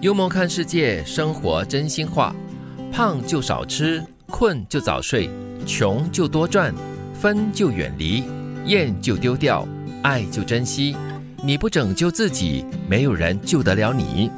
[0.00, 2.34] 幽默看世界，生活真心话。
[2.90, 5.28] 胖就少吃，困就早睡，
[5.66, 6.74] 穷就多赚，
[7.12, 8.24] 分就远离，
[8.64, 9.68] 厌就丢掉，
[10.02, 10.96] 爱就珍惜。
[11.44, 14.30] 你不拯救自己，没有人救得了你。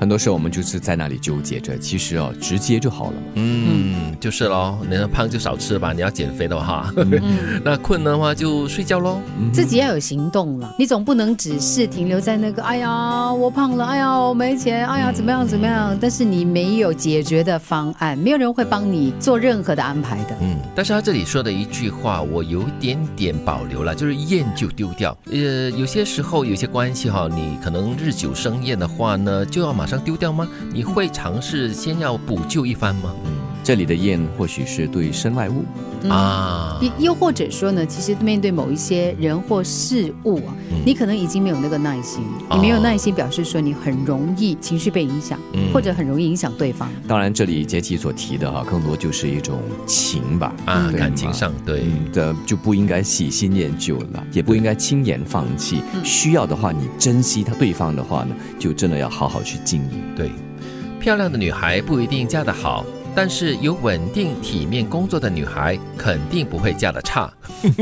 [0.00, 3.22] 很多时候我们就是在那里纠结着，其实哦，直接就好了嘛。
[3.34, 6.90] 嗯，就是喽，你要胖就少吃吧，你要减肥的话，
[7.62, 9.20] 那困的话就睡觉喽。
[9.52, 15.94] 自己要有行动了，你总不能只是停留在那个，哎呀，我胖了，哎呀，我没钱，哎呀，怎么样怎么样？
[16.00, 20.34] 但是你没有解决的方案，没有人会帮你做任何的安排的。
[20.40, 25.14] 嗯，但是他这里说的一句话，我有点点保留了，就是厌就丢掉。
[25.30, 30.48] 呃，有些时候有些关系哈，你可能日久生厌的话呢，就要马丢掉吗？
[30.72, 33.14] 你会尝试先要补救一番吗？
[33.62, 35.64] 这里的厌或许是对身外物。
[36.08, 45.38] 啊，又又或者说呢，其实面对某一些人或事物啊，你可能已经没有那个耐心，你没有耐心，表示说你很容易情绪被影响，
[45.74, 46.90] 或者很容易影响对方。
[47.06, 51.84] 当然，这里杰奇所提的哈，更多就是一种情吧，啊，感情上对。
[52.12, 55.82] 的就不应该喜新厌旧了，也不应该轻言放弃。
[56.02, 60.02] 需要的话，你珍惜他对方的话呢，就真的要好好去经营。
[60.16, 60.30] 对，
[60.98, 62.84] 漂亮的女孩不一定嫁得好。
[63.14, 67.30] 但是有稳定体面工作的女孩肯定不会嫁得差，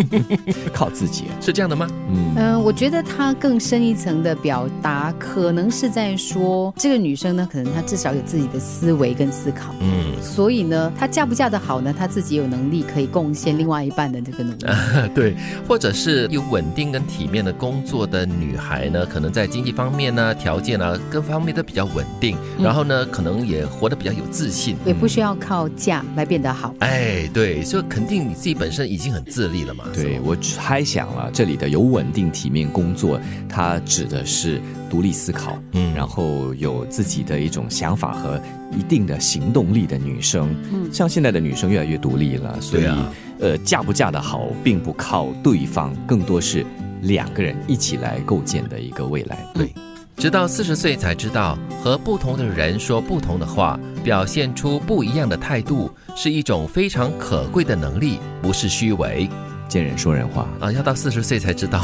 [0.73, 1.25] 靠自己。
[1.41, 1.87] 是这样的吗？
[2.11, 2.35] 嗯。
[2.37, 14.67] 嗯，我觉得她更深一层的表达，可能是在说这个女生呢，可能她至少有自己的思维跟思考，嗯，所以呢，她嫁不嫁得好呢，她自己有能力可以贡献另外一半的这个努力，
[15.15, 15.37] 对，
[15.69, 25.18] 或者是有稳定跟体面的工作的女孩呢，可能在经济方面呢，条件啊各方面都比较稳定，然后呢，可能也活得比较有自信，也不需。
[25.19, 29.83] 需要靠嫁来变得好，哎，对，所以肯定你自己本身已经很自立了嘛。
[29.93, 40.55] 对我猜想了，这里的有稳定体面工作，它指的是独立思考，嗯，然后有自己的一种想法和一定的行动力的女生。
[40.73, 42.87] 嗯，像现在的女生越来越独立了，所以，
[43.41, 46.65] 呃，嫁不嫁得好，并不靠对方，更多是
[47.03, 49.45] 两个人一起来构建的一个未来。
[49.53, 49.75] 对。
[50.19, 59.31] 直到四十岁才知道，和不同的人说不同的话，表现出不一样的态度，是一种非常可贵的能力，不是虚伪。
[59.69, 61.81] 见人说人话啊，要到四十岁才知道，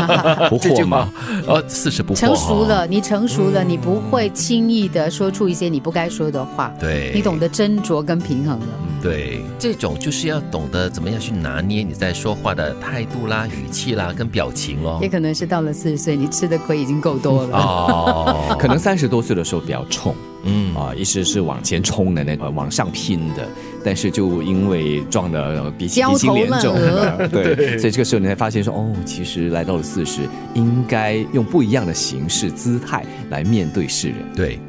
[0.50, 1.10] 不惑吗？
[1.46, 6.72] 哦，四十不惑，成熟了，你成熟了，你不会轻易的说出一些你不该说的话。
[6.80, 8.66] 对，你懂得斟酌跟平衡了。
[9.00, 14.98] 对，这种就是要懂得怎么样去拿捏你在说话的态度啦、语气啦、跟表情哦。
[15.00, 18.27] 也可能是到了四十岁，你吃的亏已经够多了哦。
[18.58, 20.14] 可能三十多岁的时候比较冲。
[20.44, 23.46] 嗯啊，一直是往前冲的那个，往上拼的，
[23.84, 26.76] 但是就因为撞的鼻鼻青脸肿，
[27.30, 30.20] 对，所以这个时候你才发现说，哦，其实来到了四十，
[30.54, 34.18] 应该用不一样的形式、姿态来面对世人。
[34.36, 34.60] 对，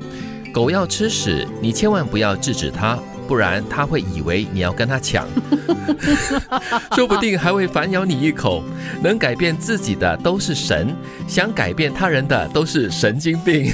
[0.51, 2.97] 狗要吃屎，你千万不要制止它。
[3.29, 5.27] 不然他会以为你要跟他抢，
[6.97, 8.63] 说不定还会反咬你一口。
[9.03, 10.95] 能改变自己的都是神，
[11.27, 13.71] 想改变他人的都是神经病。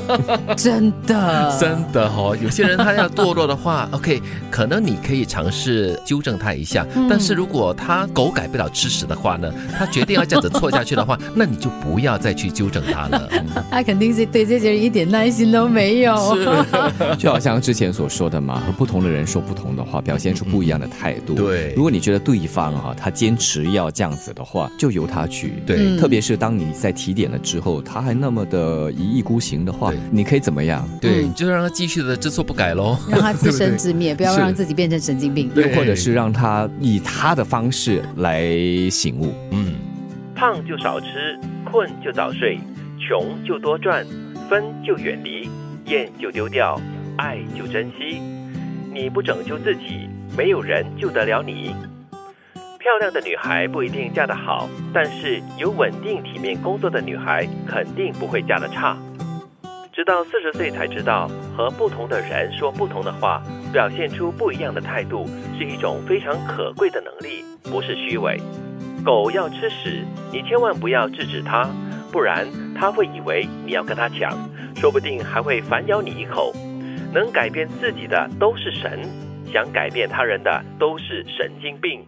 [0.56, 2.34] 真的，真的哦。
[2.42, 6.86] 有些人他要堕落的话， OK，可能你可以尝试纠正他一下。
[7.10, 13.28] 但是如果他狗改不了吃屎的话呢，他决定要这样子错下去的话，那你就不要再去纠正他了。
[13.70, 16.34] 他肯定是对这些人一点耐心都没有。
[16.34, 16.48] 是，
[17.18, 18.93] 就好像之前所说的嘛，和不同。
[18.94, 21.34] 同的人说不同的话，表现出不一样的态度。
[21.34, 25.54] 对，如果你觉得对方啊，他坚持要这样子的话，就由他去。
[25.66, 30.88] 对，特别是当你在提点了之后，他还那么的一意孤行的话，你可以怎么样？
[31.00, 35.50] 对，就让他继续的知错不改喽，让他自生自灭， 不要让自己变成神经病。
[35.56, 38.48] 又或者是让他以他的方式来
[38.90, 39.34] 醒悟。
[39.50, 39.74] 嗯，
[40.36, 42.60] 胖就少吃，困就早睡，
[43.00, 44.06] 穷就多赚，
[44.48, 45.48] 分就远离，
[45.86, 46.80] 厌就丢掉，
[47.16, 48.20] 爱就珍惜。
[48.94, 51.74] 你不拯救自己，没有人救得了你。
[52.78, 58.96] 漂亮的女孩不一定嫁得好，但是有稳定体面工作的女孩肯定不会嫁得差。
[59.92, 63.42] 直到四十岁才知道，和不同的人说不同的话，
[63.72, 65.26] 表现出不一样的态度，
[65.58, 68.40] 是一种非常可贵的能力，不是虚伪。
[69.04, 71.68] 狗要吃屎，你千万不要制止它，
[72.12, 72.46] 不然
[72.78, 74.30] 它会以为你要跟它抢，
[74.76, 76.52] 说不定还会反咬你一口。
[77.14, 79.08] 能改变自己的都是神，
[79.46, 82.04] 想改变他人的都是神经病。